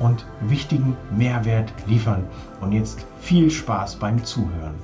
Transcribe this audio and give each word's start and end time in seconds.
und 0.00 0.26
wichtigen 0.40 0.96
Mehrwert 1.16 1.72
liefern. 1.86 2.26
Und 2.60 2.72
jetzt 2.72 3.06
viel 3.20 3.50
Spaß 3.50 3.96
beim 3.96 4.24
Zuhören. 4.24 4.74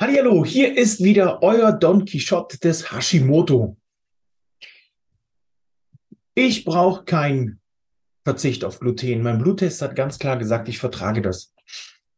Hallo, 0.00 0.44
hier 0.44 0.78
ist 0.78 1.02
wieder 1.02 1.42
euer 1.42 1.72
Don 1.72 2.04
Quixote 2.04 2.58
des 2.58 2.92
Hashimoto. 2.92 3.76
Ich 6.34 6.64
brauche 6.64 7.04
keinen 7.04 7.60
Verzicht 8.24 8.64
auf 8.64 8.78
Gluten. 8.78 9.22
Mein 9.22 9.38
Bluttest 9.38 9.82
hat 9.82 9.96
ganz 9.96 10.20
klar 10.20 10.36
gesagt, 10.36 10.68
ich 10.68 10.78
vertrage 10.78 11.20
das. 11.20 11.52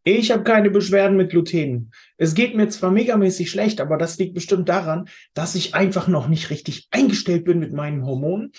Ich 0.04 0.30
habe 0.30 0.44
keine 0.44 0.70
Beschwerden 0.70 1.16
mit 1.16 1.30
Gluten. 1.30 1.90
Es 2.18 2.34
geht 2.34 2.54
mir 2.54 2.68
zwar 2.68 2.90
megamäßig 2.90 3.50
schlecht, 3.50 3.80
aber 3.80 3.96
das 3.96 4.18
liegt 4.18 4.34
bestimmt 4.34 4.68
daran, 4.68 5.08
dass 5.34 5.54
ich 5.54 5.74
einfach 5.74 6.08
noch 6.08 6.28
nicht 6.28 6.50
richtig 6.50 6.88
eingestellt 6.90 7.44
bin 7.44 7.58
mit 7.58 7.72
meinen 7.72 8.04
Hormonen 8.04 8.52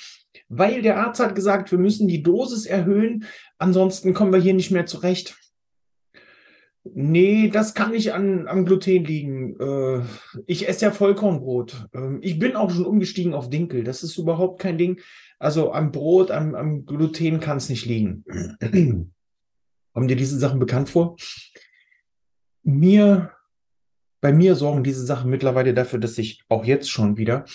weil 0.53 0.81
der 0.81 0.97
Arzt 0.97 1.21
hat 1.21 1.33
gesagt, 1.33 1.71
wir 1.71 1.79
müssen 1.79 2.09
die 2.09 2.21
Dosis 2.21 2.65
erhöhen, 2.65 3.25
ansonsten 3.57 4.13
kommen 4.13 4.33
wir 4.33 4.39
hier 4.39 4.53
nicht 4.53 4.69
mehr 4.69 4.85
zurecht. 4.85 5.37
Nee, 6.83 7.49
das 7.49 7.73
kann 7.73 7.91
nicht 7.91 8.11
an, 8.11 8.47
am 8.47 8.65
Gluten 8.65 9.05
liegen. 9.05 9.55
Äh, 9.59 10.01
ich 10.47 10.67
esse 10.67 10.85
ja 10.85 10.91
Vollkornbrot. 10.91 11.87
Ähm, 11.93 12.19
ich 12.21 12.37
bin 12.37 12.55
auch 12.55 12.71
schon 12.71 12.85
umgestiegen 12.85 13.33
auf 13.33 13.49
Dinkel. 13.49 13.83
Das 13.83 14.03
ist 14.03 14.17
überhaupt 14.17 14.59
kein 14.59 14.77
Ding. 14.77 14.99
Also 15.39 15.71
am 15.71 15.91
Brot, 15.91 16.31
am, 16.31 16.53
am 16.55 16.85
Gluten 16.85 17.39
kann 17.39 17.57
es 17.57 17.69
nicht 17.69 17.85
liegen. 17.85 18.25
Kommen 19.93 20.07
dir 20.07 20.15
diese 20.15 20.39
Sachen 20.39 20.59
bekannt 20.59 20.89
vor? 20.89 21.15
Mir, 22.63 23.31
bei 24.19 24.33
mir 24.33 24.55
sorgen 24.55 24.83
diese 24.83 25.05
Sachen 25.05 25.29
mittlerweile 25.29 25.73
dafür, 25.73 25.99
dass 25.99 26.17
ich 26.17 26.43
auch 26.49 26.65
jetzt 26.65 26.89
schon 26.89 27.15
wieder 27.15 27.45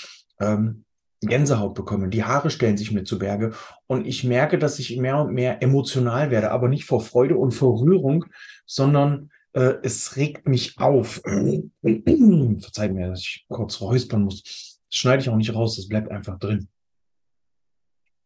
ähm, 0.41 0.86
Gänsehaut 1.27 1.75
bekomme. 1.75 2.09
Die 2.09 2.25
Haare 2.25 2.51
stellen 2.51 2.77
sich 2.77 2.93
mir 2.93 3.05
zu 3.05 3.19
Berge 3.19 3.53
und 3.87 4.07
ich 4.07 4.25
merke, 4.25 4.59
dass 4.59 4.79
ich 4.79 4.97
mehr 4.97 5.19
und 5.19 5.33
mehr 5.33 5.63
emotional 5.63 6.31
werde, 6.31 6.51
aber 6.51 6.69
nicht 6.69 6.85
vor 6.85 7.01
Freude 7.01 7.37
und 7.37 7.53
vor 7.53 7.81
Rührung, 7.81 8.25
sondern 8.67 9.31
äh, 9.53 9.75
es 9.83 10.17
regt 10.17 10.49
mich 10.49 10.79
auf. 10.79 11.23
Verzeiht 11.25 12.93
mir, 12.93 13.09
dass 13.09 13.21
ich 13.21 13.47
kurz 13.49 13.81
räuspern 13.81 14.23
muss. 14.23 14.43
Das 14.43 14.99
schneide 14.99 15.23
ich 15.23 15.29
auch 15.29 15.37
nicht 15.37 15.55
raus, 15.55 15.77
das 15.77 15.89
bleibt 15.89 16.11
einfach 16.11 16.39
drin. 16.39 16.69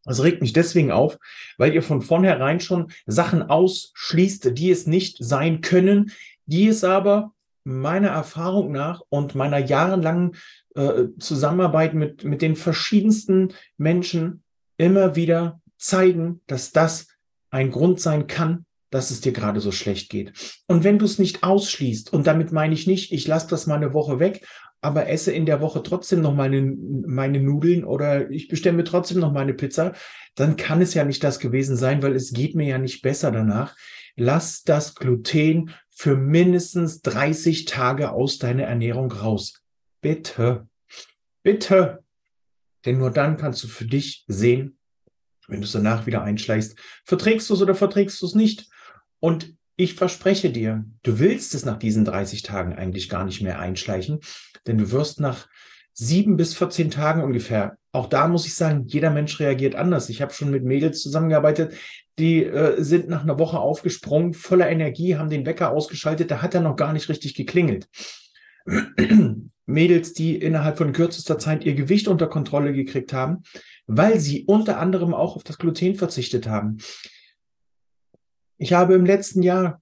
Es 0.06 0.22
regt 0.22 0.40
mich 0.40 0.52
deswegen 0.52 0.90
auf, 0.90 1.18
weil 1.58 1.74
ihr 1.74 1.82
von 1.82 2.00
vornherein 2.02 2.60
schon 2.60 2.90
Sachen 3.06 3.42
ausschließt, 3.42 4.56
die 4.56 4.70
es 4.70 4.86
nicht 4.86 5.18
sein 5.20 5.60
können, 5.60 6.12
die 6.46 6.68
es 6.68 6.84
aber 6.84 7.32
meiner 7.64 8.08
Erfahrung 8.08 8.72
nach 8.72 9.02
und 9.08 9.34
meiner 9.34 9.58
jahrelangen 9.58 10.36
äh, 10.74 11.04
Zusammenarbeit 11.18 11.94
mit, 11.94 12.24
mit 12.24 12.42
den 12.42 12.56
verschiedensten 12.56 13.52
Menschen 13.76 14.42
immer 14.76 15.16
wieder 15.16 15.60
zeigen, 15.78 16.40
dass 16.46 16.72
das 16.72 17.08
ein 17.50 17.70
Grund 17.70 18.00
sein 18.00 18.26
kann, 18.26 18.64
dass 18.90 19.10
es 19.10 19.20
dir 19.20 19.32
gerade 19.32 19.60
so 19.60 19.72
schlecht 19.72 20.10
geht. 20.10 20.32
Und 20.66 20.84
wenn 20.84 20.98
du 20.98 21.04
es 21.04 21.18
nicht 21.18 21.42
ausschließt, 21.42 22.12
und 22.12 22.26
damit 22.26 22.52
meine 22.52 22.74
ich 22.74 22.86
nicht, 22.86 23.12
ich 23.12 23.26
lasse 23.26 23.48
das 23.48 23.66
mal 23.66 23.76
eine 23.76 23.94
Woche 23.94 24.18
weg, 24.18 24.46
aber 24.80 25.08
esse 25.08 25.32
in 25.32 25.46
der 25.46 25.60
Woche 25.60 25.82
trotzdem 25.82 26.20
noch 26.20 26.34
meine, 26.34 26.62
meine 26.62 27.40
Nudeln 27.40 27.84
oder 27.84 28.30
ich 28.30 28.48
bestelle 28.48 28.76
mir 28.76 28.84
trotzdem 28.84 29.20
noch 29.20 29.32
meine 29.32 29.54
Pizza, 29.54 29.92
dann 30.34 30.56
kann 30.56 30.80
es 30.80 30.94
ja 30.94 31.04
nicht 31.04 31.22
das 31.22 31.38
gewesen 31.38 31.76
sein, 31.76 32.02
weil 32.02 32.14
es 32.14 32.32
geht 32.32 32.54
mir 32.54 32.66
ja 32.66 32.78
nicht 32.78 33.02
besser 33.02 33.30
danach. 33.30 33.76
Lass 34.16 34.62
das 34.62 34.94
Gluten 34.94 35.70
für 35.90 36.16
mindestens 36.16 37.02
30 37.02 37.66
Tage 37.66 38.12
aus 38.12 38.38
deiner 38.38 38.64
Ernährung 38.64 39.12
raus. 39.12 39.62
Bitte. 40.00 40.66
Bitte. 41.42 42.02
Denn 42.86 42.98
nur 42.98 43.10
dann 43.10 43.36
kannst 43.36 43.62
du 43.62 43.68
für 43.68 43.84
dich 43.84 44.24
sehen, 44.28 44.78
wenn 45.46 45.60
du 45.60 45.66
es 45.66 45.72
danach 45.72 46.06
wieder 46.06 46.22
einschleichst, 46.22 46.78
verträgst 47.04 47.50
du 47.50 47.54
es 47.54 47.62
oder 47.62 47.74
verträgst 47.74 48.20
du 48.22 48.26
es 48.26 48.34
nicht. 48.34 48.70
Und 49.18 49.54
ich 49.80 49.94
verspreche 49.94 50.50
dir, 50.50 50.84
du 51.02 51.18
willst 51.18 51.54
es 51.54 51.64
nach 51.64 51.78
diesen 51.78 52.04
30 52.04 52.42
Tagen 52.42 52.74
eigentlich 52.74 53.08
gar 53.08 53.24
nicht 53.24 53.40
mehr 53.40 53.58
einschleichen, 53.58 54.20
denn 54.66 54.76
du 54.76 54.90
wirst 54.90 55.20
nach 55.20 55.48
sieben 55.94 56.36
bis 56.36 56.54
14 56.54 56.90
Tagen 56.90 57.22
ungefähr, 57.22 57.78
auch 57.92 58.06
da 58.06 58.28
muss 58.28 58.46
ich 58.46 58.54
sagen, 58.54 58.84
jeder 58.86 59.10
Mensch 59.10 59.40
reagiert 59.40 59.74
anders. 59.74 60.08
Ich 60.10 60.22
habe 60.22 60.32
schon 60.32 60.50
mit 60.50 60.64
Mädels 60.64 61.02
zusammengearbeitet, 61.02 61.74
die 62.18 62.44
äh, 62.44 62.82
sind 62.82 63.08
nach 63.08 63.22
einer 63.22 63.38
Woche 63.38 63.58
aufgesprungen, 63.58 64.34
voller 64.34 64.68
Energie, 64.68 65.16
haben 65.16 65.30
den 65.30 65.46
Wecker 65.46 65.72
ausgeschaltet, 65.72 66.30
da 66.30 66.42
hat 66.42 66.54
er 66.54 66.60
noch 66.60 66.76
gar 66.76 66.92
nicht 66.92 67.08
richtig 67.08 67.34
geklingelt. 67.34 67.88
Mädels, 69.66 70.12
die 70.12 70.36
innerhalb 70.36 70.76
von 70.76 70.92
kürzester 70.92 71.38
Zeit 71.38 71.64
ihr 71.64 71.74
Gewicht 71.74 72.06
unter 72.06 72.26
Kontrolle 72.26 72.74
gekriegt 72.74 73.12
haben, 73.12 73.44
weil 73.86 74.20
sie 74.20 74.44
unter 74.44 74.78
anderem 74.78 75.14
auch 75.14 75.36
auf 75.36 75.44
das 75.44 75.58
Gluten 75.58 75.94
verzichtet 75.94 76.46
haben. 76.46 76.78
Ich 78.62 78.74
habe 78.74 78.92
im 78.92 79.06
letzten 79.06 79.42
Jahr 79.42 79.80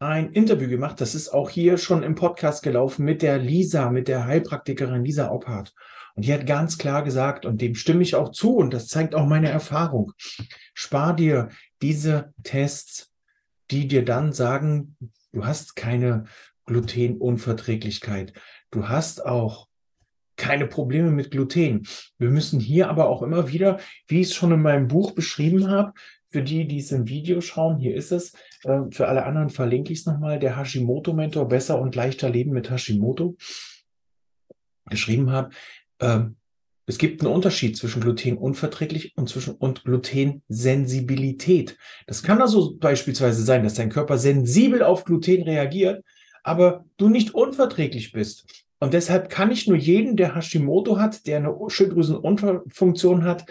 ein 0.00 0.32
Interview 0.32 0.68
gemacht, 0.68 1.00
das 1.00 1.14
ist 1.14 1.28
auch 1.28 1.48
hier 1.48 1.78
schon 1.78 2.02
im 2.02 2.16
Podcast 2.16 2.64
gelaufen 2.64 3.04
mit 3.04 3.22
der 3.22 3.38
Lisa, 3.38 3.90
mit 3.90 4.08
der 4.08 4.26
Heilpraktikerin 4.26 5.04
Lisa 5.04 5.30
Opphardt. 5.30 5.72
Und 6.16 6.24
die 6.24 6.34
hat 6.34 6.44
ganz 6.44 6.78
klar 6.78 7.04
gesagt, 7.04 7.46
und 7.46 7.60
dem 7.60 7.76
stimme 7.76 8.02
ich 8.02 8.16
auch 8.16 8.32
zu, 8.32 8.56
und 8.56 8.74
das 8.74 8.88
zeigt 8.88 9.14
auch 9.14 9.24
meine 9.24 9.50
Erfahrung, 9.50 10.14
spar 10.74 11.14
dir 11.14 11.50
diese 11.80 12.34
Tests, 12.42 13.12
die 13.70 13.86
dir 13.86 14.04
dann 14.04 14.32
sagen, 14.32 14.96
du 15.30 15.46
hast 15.46 15.76
keine 15.76 16.24
Glutenunverträglichkeit. 16.66 18.32
Du 18.72 18.88
hast 18.88 19.24
auch 19.24 19.68
keine 20.34 20.66
Probleme 20.66 21.12
mit 21.12 21.30
Gluten. 21.30 21.86
Wir 22.18 22.30
müssen 22.30 22.58
hier 22.58 22.90
aber 22.90 23.08
auch 23.08 23.22
immer 23.22 23.52
wieder, 23.52 23.78
wie 24.08 24.22
ich 24.22 24.30
es 24.30 24.34
schon 24.34 24.50
in 24.50 24.60
meinem 24.60 24.88
Buch 24.88 25.12
beschrieben 25.12 25.70
habe, 25.70 25.92
für 26.32 26.42
die, 26.42 26.66
die 26.66 26.78
es 26.78 26.90
im 26.92 27.08
Video 27.08 27.40
schauen, 27.40 27.78
hier 27.78 27.94
ist 27.94 28.10
es. 28.10 28.32
Äh, 28.64 28.80
für 28.90 29.06
alle 29.08 29.24
anderen 29.24 29.50
verlinke 29.50 29.92
ich 29.92 30.00
es 30.00 30.06
nochmal. 30.06 30.38
Der 30.38 30.56
Hashimoto-Mentor, 30.56 31.46
besser 31.48 31.80
und 31.80 31.94
leichter 31.94 32.30
Leben 32.30 32.52
mit 32.52 32.70
Hashimoto, 32.70 33.36
geschrieben 34.86 35.30
habe. 35.30 35.50
Ähm, 36.00 36.36
es 36.86 36.98
gibt 36.98 37.20
einen 37.22 37.32
Unterschied 37.32 37.76
zwischen 37.76 38.02
Glutenunverträglich 38.02 39.16
und 39.16 39.28
zwischen 39.28 39.54
und 39.54 39.84
Glutensensibilität. 39.84 41.76
Das 42.06 42.24
kann 42.24 42.40
also 42.40 42.74
beispielsweise 42.76 43.44
sein, 43.44 43.62
dass 43.62 43.74
dein 43.74 43.90
Körper 43.90 44.18
sensibel 44.18 44.82
auf 44.82 45.04
Gluten 45.04 45.42
reagiert, 45.42 46.04
aber 46.42 46.84
du 46.96 47.08
nicht 47.08 47.34
unverträglich 47.34 48.10
bist. 48.12 48.66
Und 48.80 48.94
deshalb 48.94 49.28
kann 49.30 49.52
ich 49.52 49.68
nur 49.68 49.76
jeden, 49.76 50.16
der 50.16 50.34
Hashimoto 50.34 50.98
hat, 50.98 51.26
der 51.28 51.36
eine 51.36 51.56
Schilddrüsenunterfunktion 51.68 53.22
hat, 53.22 53.44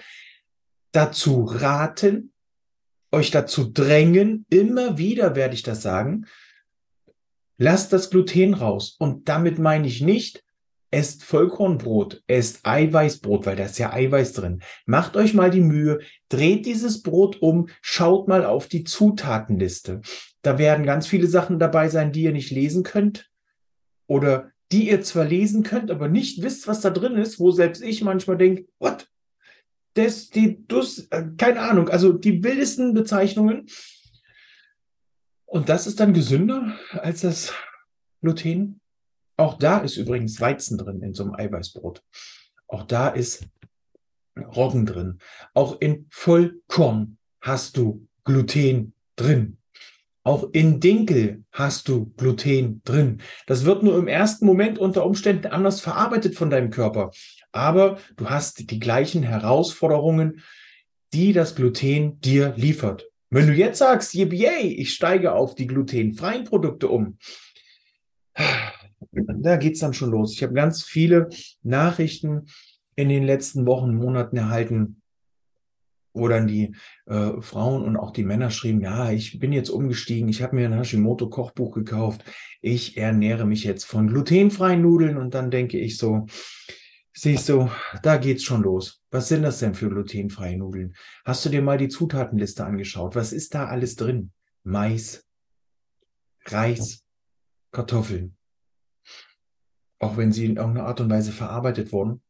dazu 0.91 1.45
raten, 1.45 2.33
euch 3.11 3.31
dazu 3.31 3.71
drängen, 3.71 4.45
immer 4.49 4.97
wieder 4.97 5.35
werde 5.35 5.53
ich 5.53 5.63
das 5.63 5.81
sagen, 5.81 6.25
lasst 7.57 7.93
das 7.93 8.09
Gluten 8.09 8.53
raus. 8.53 8.95
Und 8.97 9.29
damit 9.29 9.59
meine 9.59 9.87
ich 9.87 10.01
nicht, 10.01 10.43
esst 10.91 11.23
Vollkornbrot, 11.23 12.23
esst 12.27 12.65
Eiweißbrot, 12.65 13.45
weil 13.45 13.55
da 13.55 13.65
ist 13.65 13.79
ja 13.79 13.93
Eiweiß 13.93 14.33
drin. 14.33 14.61
Macht 14.85 15.15
euch 15.15 15.33
mal 15.33 15.49
die 15.49 15.61
Mühe, 15.61 15.99
dreht 16.29 16.65
dieses 16.65 17.01
Brot 17.01 17.41
um, 17.41 17.69
schaut 17.81 18.27
mal 18.27 18.45
auf 18.45 18.67
die 18.67 18.83
Zutatenliste. 18.83 20.01
Da 20.41 20.57
werden 20.57 20.85
ganz 20.85 21.07
viele 21.07 21.27
Sachen 21.27 21.59
dabei 21.59 21.87
sein, 21.89 22.11
die 22.11 22.23
ihr 22.23 22.33
nicht 22.33 22.51
lesen 22.51 22.83
könnt 22.83 23.29
oder 24.07 24.51
die 24.71 24.89
ihr 24.89 25.01
zwar 25.01 25.25
lesen 25.25 25.63
könnt, 25.63 25.91
aber 25.91 26.07
nicht 26.07 26.41
wisst, 26.41 26.67
was 26.67 26.81
da 26.81 26.89
drin 26.89 27.15
ist, 27.15 27.39
wo 27.39 27.51
selbst 27.51 27.83
ich 27.83 28.01
manchmal 28.01 28.37
denke, 28.37 28.65
what? 28.79 29.10
Das, 29.93 30.29
äh, 30.35 30.55
keine 31.37 31.61
Ahnung, 31.61 31.89
also 31.89 32.13
die 32.13 32.43
wildesten 32.43 32.93
Bezeichnungen. 32.93 33.67
Und 35.45 35.67
das 35.67 35.85
ist 35.85 35.99
dann 35.99 36.13
gesünder 36.13 36.77
als 36.93 37.21
das 37.21 37.53
Gluten. 38.21 38.79
Auch 39.35 39.57
da 39.57 39.79
ist 39.79 39.97
übrigens 39.97 40.39
Weizen 40.39 40.77
drin 40.77 41.01
in 41.01 41.13
so 41.13 41.23
einem 41.23 41.35
Eiweißbrot. 41.35 42.03
Auch 42.67 42.83
da 42.83 43.09
ist 43.09 43.47
Roggen 44.37 44.85
drin. 44.85 45.19
Auch 45.53 45.81
in 45.81 46.07
Vollkorn 46.09 47.17
hast 47.41 47.75
du 47.75 48.07
Gluten 48.23 48.93
drin. 49.15 49.57
Auch 50.23 50.49
in 50.53 50.79
Dinkel 50.79 51.43
hast 51.51 51.87
du 51.87 52.13
Gluten 52.15 52.81
drin. 52.85 53.21
Das 53.47 53.65
wird 53.65 53.81
nur 53.81 53.97
im 53.97 54.07
ersten 54.07 54.45
Moment 54.45 54.77
unter 54.77 55.05
Umständen 55.05 55.47
anders 55.47 55.81
verarbeitet 55.81 56.35
von 56.35 56.49
deinem 56.49 56.69
Körper. 56.69 57.11
Aber 57.51 57.97
du 58.15 58.29
hast 58.29 58.71
die 58.71 58.79
gleichen 58.79 59.23
Herausforderungen, 59.23 60.41
die 61.13 61.33
das 61.33 61.55
Gluten 61.55 62.19
dir 62.21 62.53
liefert. 62.55 63.05
Wenn 63.29 63.47
du 63.47 63.53
jetzt 63.53 63.79
sagst, 63.79 64.13
yippie, 64.13 64.75
ich 64.77 64.93
steige 64.93 65.33
auf 65.33 65.55
die 65.55 65.67
glutenfreien 65.67 66.43
Produkte 66.43 66.89
um, 66.89 67.17
da 69.11 69.57
geht's 69.57 69.79
dann 69.79 69.93
schon 69.93 70.11
los. 70.11 70.33
Ich 70.33 70.43
habe 70.43 70.53
ganz 70.53 70.83
viele 70.83 71.29
Nachrichten 71.63 72.45
in 72.95 73.09
den 73.09 73.23
letzten 73.23 73.65
Wochen, 73.65 73.95
Monaten 73.95 74.37
erhalten, 74.37 75.01
wo 76.13 76.27
dann 76.27 76.47
die 76.47 76.75
äh, 77.05 77.41
Frauen 77.41 77.83
und 77.83 77.95
auch 77.95 78.11
die 78.11 78.23
Männer 78.23 78.51
schrieben, 78.51 78.81
ja, 78.81 79.11
ich 79.11 79.39
bin 79.39 79.53
jetzt 79.53 79.69
umgestiegen, 79.69 80.27
ich 80.27 80.41
habe 80.41 80.55
mir 80.55 80.67
ein 80.67 80.73
Hashimoto-Kochbuch 80.73 81.71
gekauft, 81.71 82.23
ich 82.61 82.97
ernähre 82.97 83.45
mich 83.45 83.63
jetzt 83.63 83.85
von 83.85 84.07
glutenfreien 84.07 84.81
Nudeln 84.81 85.17
und 85.17 85.33
dann 85.33 85.51
denke 85.51 85.79
ich 85.79 85.97
so, 85.97 86.25
siehst 87.13 87.49
du, 87.49 87.69
da 88.03 88.17
geht's 88.17 88.43
schon 88.43 88.63
los. 88.63 89.01
Was 89.11 89.27
sind 89.27 89.43
das 89.43 89.59
denn 89.59 89.75
für 89.75 89.89
glutenfreie 89.89 90.57
Nudeln? 90.57 90.95
Hast 91.25 91.45
du 91.45 91.49
dir 91.49 91.61
mal 91.61 91.77
die 91.77 91.89
Zutatenliste 91.89 92.65
angeschaut? 92.65 93.15
Was 93.15 93.33
ist 93.33 93.53
da 93.53 93.67
alles 93.67 93.95
drin? 93.95 94.31
Mais, 94.63 95.25
Reis, 96.45 97.03
Kartoffeln. 97.71 98.37
Auch 99.99 100.17
wenn 100.17 100.31
sie 100.31 100.45
in 100.45 100.57
irgendeiner 100.57 100.87
Art 100.87 100.99
und 100.99 101.09
Weise 101.09 101.31
verarbeitet 101.31 101.91
wurden, 101.91 102.21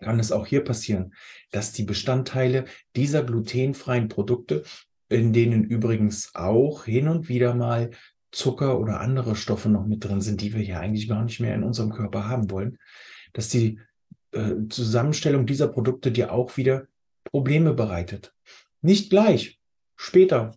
kann 0.00 0.18
es 0.18 0.32
auch 0.32 0.46
hier 0.46 0.64
passieren, 0.64 1.14
dass 1.52 1.72
die 1.72 1.84
Bestandteile 1.84 2.64
dieser 2.96 3.22
glutenfreien 3.22 4.08
Produkte, 4.08 4.64
in 5.08 5.32
denen 5.32 5.64
übrigens 5.64 6.34
auch 6.34 6.84
hin 6.84 7.08
und 7.08 7.28
wieder 7.28 7.54
mal 7.54 7.90
Zucker 8.32 8.80
oder 8.80 9.00
andere 9.00 9.36
Stoffe 9.36 9.68
noch 9.68 9.86
mit 9.86 10.04
drin 10.04 10.20
sind, 10.20 10.40
die 10.40 10.52
wir 10.52 10.62
ja 10.62 10.80
eigentlich 10.80 11.08
gar 11.08 11.22
nicht 11.22 11.38
mehr 11.38 11.54
in 11.54 11.62
unserem 11.62 11.90
Körper 11.90 12.28
haben 12.28 12.50
wollen, 12.50 12.78
dass 13.34 13.50
die 13.50 13.78
äh, 14.32 14.54
Zusammenstellung 14.70 15.44
dieser 15.44 15.68
Produkte 15.68 16.10
dir 16.10 16.32
auch 16.32 16.56
wieder 16.56 16.88
Probleme 17.24 17.74
bereitet. 17.74 18.34
Nicht 18.80 19.10
gleich, 19.10 19.60
später. 19.96 20.56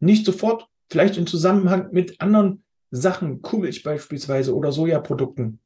Nicht 0.00 0.26
sofort, 0.26 0.68
vielleicht 0.90 1.16
im 1.16 1.28
Zusammenhang 1.28 1.92
mit 1.92 2.20
anderen 2.20 2.64
Sachen, 2.90 3.42
Kuhmilch 3.42 3.84
beispielsweise 3.84 4.54
oder 4.54 4.72
Sojaprodukten 4.72 5.60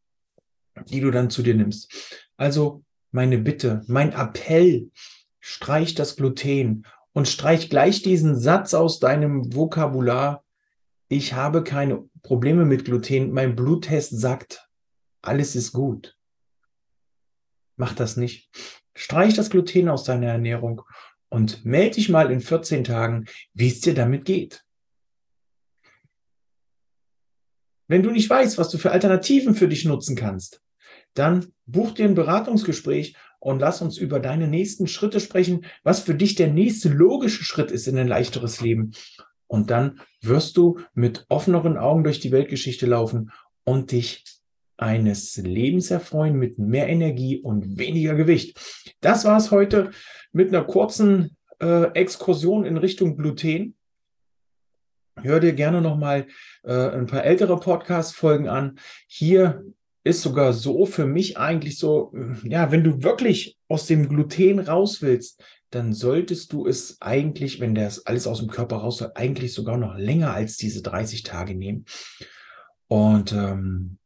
die 0.89 1.01
du 1.01 1.11
dann 1.11 1.31
zu 1.31 1.43
dir 1.43 1.55
nimmst. 1.55 1.93
Also 2.37 2.85
meine 3.11 3.39
Bitte, 3.39 3.83
mein 3.87 4.13
Appell, 4.13 4.91
streich 5.41 5.95
das 5.95 6.17
Gluten 6.17 6.87
und 7.13 7.29
streich 7.29 7.71
gleich 7.71 8.03
diesen 8.03 8.39
Satz 8.39 8.75
aus 8.75 9.01
deinem 9.01 9.55
Vokabular. 9.55 10.45
Ich 11.09 11.35
habe 11.35 11.65
keine 11.65 12.09
Probleme 12.23 12.65
mit 12.65 12.85
Gluten. 12.85 13.33
Mein 13.33 13.57
Bluttest 13.57 14.19
sagt, 14.21 14.69
alles 15.23 15.57
ist 15.57 15.73
gut. 15.73 16.17
Mach 17.77 17.95
das 17.95 18.17
nicht. 18.17 18.51
Streich 18.95 19.35
das 19.35 19.51
Gluten 19.51 19.89
aus 19.89 20.05
deiner 20.05 20.29
Ernährung 20.29 20.83
und 21.29 21.65
melde 21.65 21.97
dich 21.97 22.09
mal 22.09 22.31
in 22.31 22.41
14 22.41 22.85
Tagen, 22.85 23.27
wie 23.55 23.69
es 23.69 23.81
dir 23.81 23.95
damit 23.95 24.25
geht. 24.25 24.65
Wenn 27.87 28.03
du 28.03 28.11
nicht 28.11 28.29
weißt, 28.31 28.59
was 28.59 28.69
du 28.69 28.79
für 28.79 28.93
Alternativen 28.93 29.55
für 29.55 29.67
dich 29.67 29.85
nutzen 29.85 30.15
kannst, 30.15 30.63
dann 31.15 31.53
buch 31.67 31.93
dir 31.93 32.05
ein 32.05 32.15
Beratungsgespräch 32.15 33.17
und 33.41 33.61
lass 33.61 33.83
uns 33.83 33.97
über 33.97 34.21
deine 34.21 34.47
nächsten 34.47 34.87
Schritte 34.87 35.19
sprechen, 35.19 35.65
was 35.83 36.01
für 36.01 36.15
dich 36.15 36.35
der 36.35 36.49
nächste 36.49 36.89
logische 36.89 37.43
Schritt 37.43 37.71
ist 37.71 37.89
in 37.89 37.99
ein 37.99 38.07
leichteres 38.07 38.61
Leben. 38.61 38.93
Und 39.47 39.71
dann 39.71 40.01
wirst 40.21 40.57
du 40.57 40.79
mit 40.95 41.27
offeneren 41.29 41.77
Augen 41.77 42.05
durch 42.05 42.21
die 42.21 42.31
Weltgeschichte 42.31 42.87
laufen 42.87 43.33
und 43.65 43.91
dich 43.91 44.40
eines 44.81 45.37
Lebens 45.37 45.91
erfreuen 45.91 46.37
mit 46.37 46.59
mehr 46.59 46.88
Energie 46.88 47.41
und 47.41 47.79
weniger 47.79 48.15
Gewicht. 48.15 48.59
Das 49.00 49.25
war 49.25 49.37
es 49.37 49.50
heute 49.50 49.91
mit 50.32 50.49
einer 50.49 50.65
kurzen 50.65 51.37
äh, 51.61 51.93
Exkursion 51.93 52.65
in 52.65 52.77
Richtung 52.77 53.17
Gluten. 53.17 53.75
Hör 55.21 55.41
dir 55.41 55.53
gerne 55.53 55.82
nochmal 55.82 56.27
äh, 56.62 56.73
ein 56.73 57.06
paar 57.06 57.25
ältere 57.25 57.59
Podcast-Folgen 57.59 58.49
an. 58.49 58.79
Hier 59.06 59.62
ist 60.03 60.23
sogar 60.23 60.55
so 60.55 60.87
für 60.87 61.06
mich 61.06 61.37
eigentlich 61.37 61.79
so, 61.79 62.15
ja, 62.43 62.73
wenn 62.73 62.85
du 62.85 63.03
wirklich 63.03 63.59
aus 63.69 63.87
dem 63.87 64.09
Gluten 64.09 64.59
raus 64.59 65.03
willst, 65.03 65.44
dann 65.71 65.93
solltest 65.93 66.53
du 66.53 66.67
es 66.67 67.00
eigentlich, 67.00 67.61
wenn 67.61 67.75
das 67.75 68.06
alles 68.06 68.26
aus 68.26 68.38
dem 68.38 68.49
Körper 68.49 68.76
raus 68.76 68.99
soll, 68.99 69.12
eigentlich 69.15 69.53
sogar 69.53 69.76
noch 69.76 69.97
länger 69.97 70.33
als 70.33 70.56
diese 70.56 70.83
30 70.83 71.23
Tage 71.23 71.55
nehmen. 71.55 71.85
Und 72.88 73.33
ähm, 73.33 73.99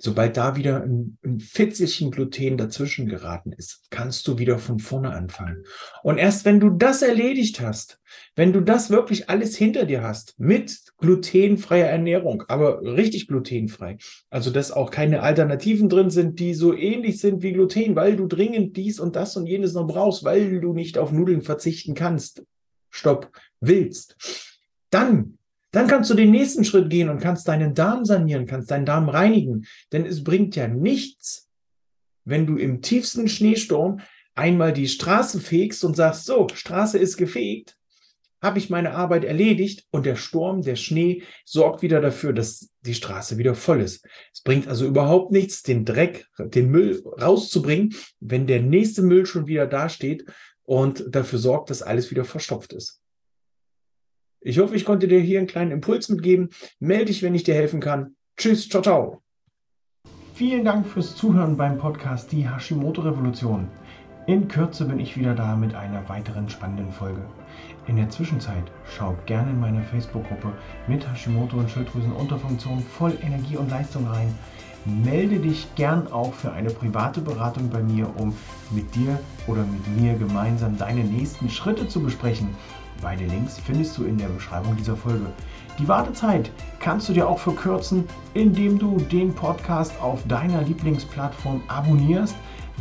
Sobald 0.00 0.36
da 0.36 0.54
wieder 0.54 0.84
ein, 0.84 1.18
ein 1.24 1.40
Fitzelchen 1.40 2.12
Gluten 2.12 2.56
dazwischen 2.56 3.08
geraten 3.08 3.50
ist, 3.50 3.82
kannst 3.90 4.28
du 4.28 4.38
wieder 4.38 4.60
von 4.60 4.78
vorne 4.78 5.10
anfangen. 5.10 5.64
Und 6.04 6.18
erst 6.18 6.44
wenn 6.44 6.60
du 6.60 6.70
das 6.70 7.02
erledigt 7.02 7.60
hast, 7.60 7.98
wenn 8.36 8.52
du 8.52 8.60
das 8.60 8.90
wirklich 8.90 9.28
alles 9.28 9.56
hinter 9.56 9.86
dir 9.86 10.04
hast, 10.04 10.38
mit 10.38 10.78
glutenfreier 10.98 11.88
Ernährung, 11.88 12.44
aber 12.46 12.80
richtig 12.82 13.26
glutenfrei, 13.26 13.98
also 14.30 14.52
dass 14.52 14.70
auch 14.70 14.92
keine 14.92 15.22
Alternativen 15.22 15.88
drin 15.88 16.10
sind, 16.10 16.38
die 16.38 16.54
so 16.54 16.76
ähnlich 16.76 17.20
sind 17.20 17.42
wie 17.42 17.52
Gluten, 17.52 17.96
weil 17.96 18.14
du 18.14 18.28
dringend 18.28 18.76
dies 18.76 19.00
und 19.00 19.16
das 19.16 19.36
und 19.36 19.46
jenes 19.46 19.74
noch 19.74 19.88
brauchst, 19.88 20.22
weil 20.22 20.60
du 20.60 20.74
nicht 20.74 20.96
auf 20.96 21.10
Nudeln 21.10 21.42
verzichten 21.42 21.94
kannst, 21.94 22.44
stopp, 22.90 23.32
willst, 23.60 24.16
dann 24.90 25.37
dann 25.78 25.86
kannst 25.86 26.10
du 26.10 26.14
den 26.14 26.32
nächsten 26.32 26.64
Schritt 26.64 26.90
gehen 26.90 27.08
und 27.08 27.20
kannst 27.20 27.46
deinen 27.46 27.72
Darm 27.72 28.04
sanieren, 28.04 28.46
kannst 28.46 28.68
deinen 28.72 28.84
Darm 28.84 29.08
reinigen. 29.08 29.64
Denn 29.92 30.06
es 30.06 30.24
bringt 30.24 30.56
ja 30.56 30.66
nichts, 30.66 31.48
wenn 32.24 32.48
du 32.48 32.56
im 32.56 32.82
tiefsten 32.82 33.28
Schneesturm 33.28 34.00
einmal 34.34 34.72
die 34.72 34.88
Straße 34.88 35.38
fegst 35.38 35.84
und 35.84 35.94
sagst, 35.94 36.26
so, 36.26 36.48
Straße 36.52 36.98
ist 36.98 37.16
gefegt, 37.16 37.76
habe 38.42 38.58
ich 38.58 38.70
meine 38.70 38.90
Arbeit 38.90 39.22
erledigt 39.22 39.86
und 39.92 40.04
der 40.04 40.16
Sturm, 40.16 40.62
der 40.62 40.74
Schnee 40.74 41.22
sorgt 41.44 41.82
wieder 41.82 42.00
dafür, 42.00 42.32
dass 42.32 42.70
die 42.80 42.94
Straße 42.94 43.38
wieder 43.38 43.54
voll 43.54 43.80
ist. 43.80 44.04
Es 44.34 44.42
bringt 44.42 44.66
also 44.66 44.84
überhaupt 44.84 45.30
nichts, 45.30 45.62
den 45.62 45.84
Dreck, 45.84 46.26
den 46.40 46.72
Müll 46.72 47.04
rauszubringen, 47.22 47.94
wenn 48.18 48.48
der 48.48 48.62
nächste 48.62 49.02
Müll 49.02 49.26
schon 49.26 49.46
wieder 49.46 49.68
dasteht 49.68 50.24
und 50.64 51.04
dafür 51.08 51.38
sorgt, 51.38 51.70
dass 51.70 51.82
alles 51.82 52.10
wieder 52.10 52.24
verstopft 52.24 52.72
ist. 52.72 53.00
Ich 54.40 54.58
hoffe, 54.58 54.76
ich 54.76 54.84
konnte 54.84 55.08
dir 55.08 55.20
hier 55.20 55.38
einen 55.38 55.48
kleinen 55.48 55.72
Impuls 55.72 56.08
mitgeben. 56.08 56.50
Melde 56.78 57.06
dich, 57.06 57.22
wenn 57.22 57.34
ich 57.34 57.42
dir 57.42 57.54
helfen 57.54 57.80
kann. 57.80 58.14
Tschüss, 58.36 58.68
ciao, 58.68 58.82
ciao. 58.82 59.22
Vielen 60.34 60.64
Dank 60.64 60.86
fürs 60.86 61.16
Zuhören 61.16 61.56
beim 61.56 61.78
Podcast 61.78 62.30
Die 62.30 62.48
Hashimoto 62.48 63.00
Revolution. 63.00 63.68
In 64.28 64.46
Kürze 64.46 64.84
bin 64.84 65.00
ich 65.00 65.16
wieder 65.16 65.34
da 65.34 65.56
mit 65.56 65.74
einer 65.74 66.08
weiteren 66.08 66.48
spannenden 66.48 66.92
Folge. 66.92 67.22
In 67.88 67.96
der 67.96 68.10
Zwischenzeit 68.10 68.62
schau 68.84 69.16
gerne 69.26 69.50
in 69.50 69.58
meine 69.58 69.82
Facebook-Gruppe 69.82 70.52
mit 70.86 71.10
Hashimoto 71.10 71.56
und 71.56 71.70
Schilddrüsenunterfunktion 71.70 72.80
voll 72.80 73.18
Energie 73.22 73.56
und 73.56 73.70
Leistung 73.70 74.06
rein. 74.06 74.32
Melde 74.84 75.40
dich 75.40 75.66
gern 75.74 76.06
auch 76.12 76.32
für 76.32 76.52
eine 76.52 76.70
private 76.70 77.20
Beratung 77.20 77.70
bei 77.70 77.82
mir, 77.82 78.08
um 78.16 78.32
mit 78.70 78.94
dir 78.94 79.18
oder 79.48 79.64
mit 79.64 80.00
mir 80.00 80.14
gemeinsam 80.14 80.78
deine 80.78 81.02
nächsten 81.02 81.50
Schritte 81.50 81.88
zu 81.88 82.00
besprechen. 82.00 82.50
Beide 83.00 83.24
Links 83.24 83.58
findest 83.58 83.96
du 83.96 84.04
in 84.04 84.18
der 84.18 84.26
Beschreibung 84.28 84.76
dieser 84.76 84.96
Folge. 84.96 85.26
Die 85.78 85.86
Wartezeit 85.86 86.50
kannst 86.80 87.08
du 87.08 87.12
dir 87.12 87.28
auch 87.28 87.38
verkürzen, 87.38 88.04
indem 88.34 88.78
du 88.78 88.96
den 88.96 89.32
Podcast 89.32 89.92
auf 90.00 90.20
deiner 90.26 90.62
Lieblingsplattform 90.62 91.62
abonnierst. 91.68 92.34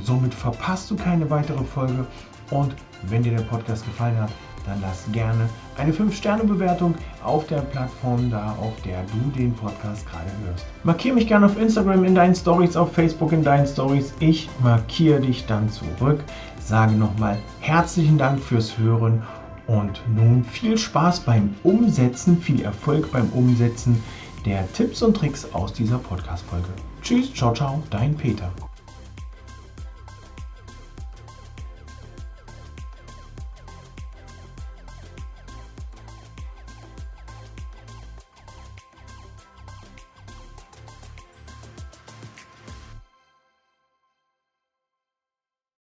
Somit 0.03 0.33
verpasst 0.33 0.89
du 0.89 0.95
keine 0.95 1.29
weitere 1.29 1.63
Folge. 1.63 2.05
Und 2.49 2.75
wenn 3.03 3.21
dir 3.21 3.35
der 3.35 3.43
Podcast 3.43 3.85
gefallen 3.85 4.19
hat, 4.19 4.31
dann 4.65 4.81
lass 4.81 5.05
gerne 5.11 5.47
eine 5.77 5.93
5-Sterne-Bewertung 5.93 6.95
auf 7.23 7.47
der 7.47 7.61
Plattform 7.61 8.29
da, 8.29 8.51
auf 8.59 8.73
der 8.83 9.03
du 9.03 9.39
den 9.39 9.53
Podcast 9.53 10.05
gerade 10.09 10.29
hörst. 10.45 10.65
Markiere 10.83 11.15
mich 11.15 11.27
gerne 11.27 11.45
auf 11.45 11.59
Instagram 11.59 12.03
in 12.03 12.15
deinen 12.15 12.35
Stories, 12.35 12.75
auf 12.75 12.91
Facebook 12.91 13.31
in 13.31 13.43
deinen 13.43 13.65
Stories. 13.65 14.13
Ich 14.19 14.49
markiere 14.61 15.21
dich 15.21 15.45
dann 15.45 15.69
zurück. 15.69 16.23
Sage 16.59 16.93
nochmal 16.93 17.37
herzlichen 17.61 18.17
Dank 18.17 18.41
fürs 18.41 18.77
Hören 18.77 19.23
und 19.67 20.01
nun 20.15 20.43
viel 20.43 20.77
Spaß 20.77 21.21
beim 21.21 21.55
Umsetzen, 21.63 22.41
viel 22.41 22.61
Erfolg 22.61 23.11
beim 23.11 23.29
Umsetzen 23.29 24.01
der 24.45 24.71
Tipps 24.73 25.01
und 25.01 25.15
Tricks 25.15 25.53
aus 25.53 25.73
dieser 25.73 25.97
Podcast-Folge. 25.97 26.69
Tschüss, 27.01 27.33
ciao, 27.33 27.53
ciao, 27.53 27.83
dein 27.89 28.15
Peter. 28.15 28.51